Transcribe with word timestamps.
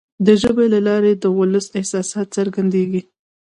د 0.25 0.27
ژبي 0.41 0.67
له 0.73 0.79
لارې 0.87 1.11
د 1.15 1.25
ولس 1.39 1.65
احساسات 1.79 2.27
څرګندیږي. 2.37 3.01